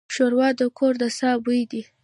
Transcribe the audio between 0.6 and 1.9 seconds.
کور د ساه بوی دی.